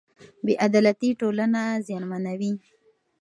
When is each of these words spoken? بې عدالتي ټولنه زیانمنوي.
بې 0.45 0.53
عدالتي 0.67 1.09
ټولنه 1.21 1.61
زیانمنوي. 1.87 2.51